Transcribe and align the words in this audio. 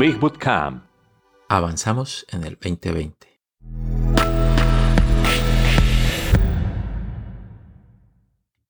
Big 0.00 0.18
Bootcamp. 0.18 0.82
Avanzamos 1.50 2.24
en 2.30 2.44
el 2.44 2.54
2020. 2.54 3.42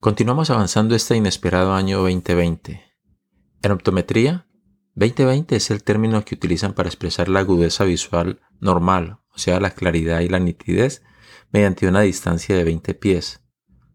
Continuamos 0.00 0.50
avanzando 0.50 0.96
este 0.96 1.14
inesperado 1.14 1.72
año 1.72 1.98
2020. 1.98 2.82
En 3.62 3.70
optometría, 3.70 4.48
2020 4.96 5.54
es 5.54 5.70
el 5.70 5.84
término 5.84 6.24
que 6.24 6.34
utilizan 6.34 6.72
para 6.72 6.88
expresar 6.88 7.28
la 7.28 7.38
agudeza 7.38 7.84
visual 7.84 8.40
normal, 8.58 9.20
o 9.32 9.38
sea, 9.38 9.60
la 9.60 9.70
claridad 9.70 10.18
y 10.22 10.28
la 10.28 10.40
nitidez, 10.40 11.04
mediante 11.52 11.86
una 11.86 12.00
distancia 12.00 12.56
de 12.56 12.64
20 12.64 12.92
pies. 12.94 13.40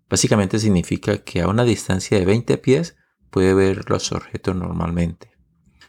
Básicamente 0.09 0.57
significa 0.57 1.17
que 1.17 1.41
a 1.41 1.49
una 1.49 1.65
distancia 1.65 2.17
de 2.17 2.25
20 2.25 2.57
pies 2.59 2.95
puede 3.29 3.53
ver 3.53 3.89
los 3.89 4.13
objetos 4.13 4.55
normalmente. 4.55 5.33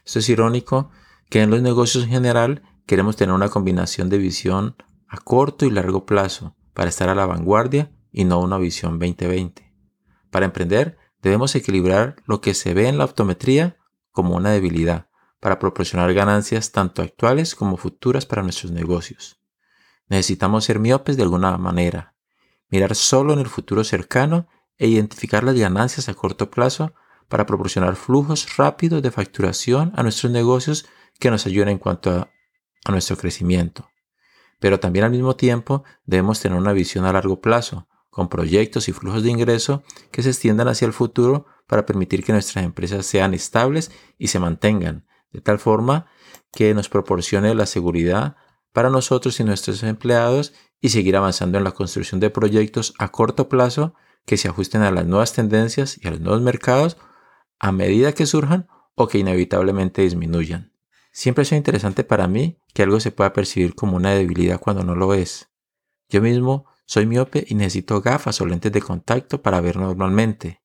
Esto 0.03 0.19
es 0.19 0.27
irónico 0.27 0.91
que 1.29 1.41
en 1.41 1.49
los 1.49 1.61
negocios 1.61 2.05
en 2.05 2.09
general 2.09 2.63
queremos 2.85 3.15
tener 3.15 3.33
una 3.35 3.49
combinación 3.49 4.09
de 4.09 4.17
visión 4.17 4.75
a 5.07 5.17
corto 5.17 5.65
y 5.65 5.71
largo 5.71 6.05
plazo 6.05 6.55
para 6.73 6.89
estar 6.89 7.09
a 7.09 7.15
la 7.15 7.25
vanguardia 7.25 7.91
y 8.11 8.23
no 8.23 8.39
una 8.39 8.57
visión 8.57 8.99
2020. 8.99 9.73
Para 10.31 10.45
emprender 10.45 10.97
debemos 11.21 11.55
equilibrar 11.55 12.15
lo 12.25 12.41
que 12.41 12.53
se 12.53 12.73
ve 12.73 12.87
en 12.87 12.97
la 12.97 13.05
optometría 13.05 13.77
como 14.11 14.35
una 14.35 14.51
debilidad 14.51 15.07
para 15.39 15.59
proporcionar 15.59 16.13
ganancias 16.13 16.71
tanto 16.71 17.01
actuales 17.01 17.55
como 17.55 17.77
futuras 17.77 18.25
para 18.25 18.43
nuestros 18.43 18.71
negocios. 18.71 19.39
Necesitamos 20.09 20.65
ser 20.65 20.79
miopes 20.79 21.17
de 21.17 21.23
alguna 21.23 21.57
manera, 21.57 22.15
mirar 22.69 22.95
solo 22.95 23.33
en 23.33 23.39
el 23.39 23.47
futuro 23.47 23.83
cercano 23.83 24.47
e 24.77 24.87
identificar 24.87 25.43
las 25.43 25.55
ganancias 25.55 26.09
a 26.09 26.13
corto 26.13 26.49
plazo 26.49 26.93
para 27.27 27.45
proporcionar 27.45 27.95
flujos 27.95 28.55
rápidos 28.57 29.01
de 29.01 29.11
facturación 29.11 29.91
a 29.95 30.03
nuestros 30.03 30.31
negocios 30.31 30.85
que 31.19 31.31
nos 31.31 31.45
ayuden 31.45 31.69
en 31.69 31.77
cuanto 31.77 32.11
a, 32.11 32.29
a 32.85 32.91
nuestro 32.91 33.17
crecimiento. 33.17 33.89
Pero 34.59 34.79
también 34.79 35.05
al 35.05 35.11
mismo 35.11 35.35
tiempo 35.35 35.83
debemos 36.05 36.39
tener 36.39 36.57
una 36.57 36.73
visión 36.73 37.05
a 37.05 37.13
largo 37.13 37.41
plazo, 37.41 37.87
con 38.09 38.29
proyectos 38.29 38.89
y 38.89 38.93
flujos 38.93 39.21
de 39.21 39.29
ingreso 39.29 39.83
que 40.09 40.23
se 40.23 40.29
extiendan 40.29 40.67
hacia 40.67 40.87
el 40.87 40.93
futuro 40.93 41.45
para 41.67 41.85
permitir 41.85 42.23
que 42.23 42.33
nuestras 42.33 42.65
empresas 42.65 43.05
sean 43.05 43.35
estables 43.35 43.91
y 44.17 44.29
se 44.29 44.39
mantengan, 44.39 45.05
de 45.31 45.41
tal 45.41 45.59
forma 45.59 46.07
que 46.51 46.73
nos 46.73 46.89
proporcione 46.89 47.53
la 47.53 47.67
seguridad 47.67 48.35
para 48.73 48.89
nosotros 48.89 49.39
y 49.39 49.43
nuestros 49.43 49.83
empleados 49.83 50.53
y 50.81 50.89
seguir 50.89 51.15
avanzando 51.15 51.57
en 51.57 51.63
la 51.63 51.73
construcción 51.73 52.19
de 52.19 52.31
proyectos 52.31 52.95
a 52.97 53.09
corto 53.09 53.49
plazo 53.49 53.93
que 54.25 54.37
se 54.37 54.47
ajusten 54.47 54.81
a 54.81 54.91
las 54.91 55.05
nuevas 55.05 55.33
tendencias 55.33 55.99
y 56.01 56.07
a 56.07 56.11
los 56.11 56.19
nuevos 56.19 56.41
mercados 56.41 56.97
a 57.59 57.71
medida 57.71 58.13
que 58.13 58.25
surjan 58.25 58.67
o 58.95 59.07
que 59.07 59.19
inevitablemente 59.19 60.01
disminuyan. 60.01 60.73
Siempre 61.17 61.41
es 61.41 61.51
interesante 61.51 62.03
para 62.03 62.27
mí 62.27 62.59
que 62.75 62.83
algo 62.83 62.99
se 62.99 63.09
pueda 63.09 63.33
percibir 63.33 63.73
como 63.73 63.97
una 63.97 64.11
debilidad 64.11 64.59
cuando 64.59 64.83
no 64.83 64.93
lo 64.93 65.15
es. 65.15 65.49
Yo 66.09 66.21
mismo 66.21 66.67
soy 66.85 67.07
miope 67.07 67.43
y 67.47 67.55
necesito 67.55 67.99
gafas 68.01 68.39
o 68.39 68.45
lentes 68.45 68.71
de 68.71 68.83
contacto 68.83 69.41
para 69.41 69.59
ver 69.59 69.77
normalmente. 69.77 70.61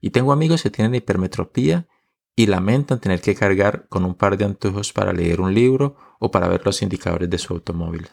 Y 0.00 0.10
tengo 0.10 0.32
amigos 0.32 0.62
que 0.62 0.70
tienen 0.70 0.94
hipermetropía 0.94 1.88
y 2.36 2.46
lamentan 2.46 3.00
tener 3.00 3.20
que 3.20 3.34
cargar 3.34 3.88
con 3.88 4.04
un 4.04 4.14
par 4.14 4.38
de 4.38 4.44
anteojos 4.44 4.92
para 4.92 5.12
leer 5.12 5.40
un 5.40 5.52
libro 5.52 5.96
o 6.20 6.30
para 6.30 6.46
ver 6.46 6.64
los 6.64 6.82
indicadores 6.82 7.28
de 7.28 7.38
su 7.38 7.54
automóvil. 7.54 8.08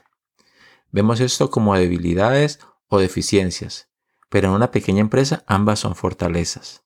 Vemos 0.90 1.20
esto 1.20 1.52
como 1.52 1.76
debilidades 1.76 2.58
o 2.88 2.98
deficiencias, 2.98 3.92
pero 4.30 4.48
en 4.48 4.56
una 4.56 4.72
pequeña 4.72 5.02
empresa 5.02 5.44
ambas 5.46 5.82
son 5.82 5.94
fortalezas. 5.94 6.84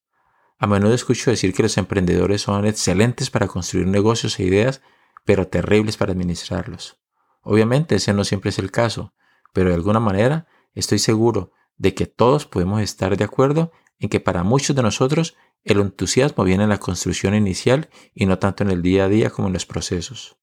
A 0.58 0.68
menudo 0.68 0.94
escucho 0.94 1.32
decir 1.32 1.54
que 1.54 1.64
los 1.64 1.78
emprendedores 1.78 2.42
son 2.42 2.66
excelentes 2.66 3.30
para 3.30 3.48
construir 3.48 3.88
negocios 3.88 4.38
e 4.38 4.44
ideas, 4.44 4.82
pero 5.28 5.50
terribles 5.50 5.97
para 5.97 6.14
administrarlos. 6.14 7.02
Obviamente 7.42 7.95
ese 7.95 8.14
no 8.14 8.23
siempre 8.23 8.50
es 8.50 8.59
el 8.59 8.72
caso, 8.72 9.14
pero 9.52 9.70
de 9.70 9.75
alguna 9.75 10.00
manera 10.00 10.47
estoy 10.73 11.00
seguro 11.00 11.52
de 11.76 11.93
que 11.93 12.05
todos 12.05 12.45
podemos 12.45 12.82
estar 12.82 13.17
de 13.17 13.26
acuerdo 13.26 13.73
en 13.99 14.08
que 14.08 14.21
para 14.21 14.43
muchos 14.43 14.73
de 14.73 14.83
nosotros 14.83 15.36
el 15.66 15.82
entusiasmo 15.82 16.45
viene 16.45 16.64
en 16.64 16.70
la 16.70 16.80
construcción 16.80 17.36
inicial 17.36 17.89
y 18.14 18.26
no 18.26 18.39
tanto 18.39 18.64
en 18.64 18.71
el 18.71 18.82
día 18.82 19.04
a 19.04 19.10
día 19.10 19.30
como 19.30 19.49
en 19.49 19.54
los 19.54 19.66
procesos. 19.66 20.37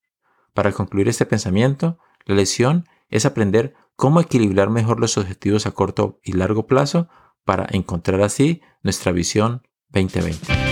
Para 0.53 0.73
concluir 0.73 1.09
este 1.09 1.25
pensamiento, 1.25 1.99
la 2.27 2.34
lección 2.34 2.87
es 3.09 3.25
aprender 3.25 3.75
cómo 3.97 4.21
equilibrar 4.21 4.69
mejor 4.69 5.00
los 5.00 5.17
objetivos 5.17 5.65
a 5.65 5.71
corto 5.71 6.21
y 6.23 6.33
largo 6.33 6.67
plazo 6.67 7.09
para 7.47 7.67
encontrar 7.71 8.21
así 8.21 8.61
nuestra 8.83 9.12
visión 9.12 9.62
2020. 9.89 10.64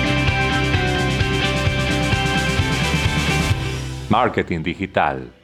Marketing 4.12 4.62
digital 4.62 5.41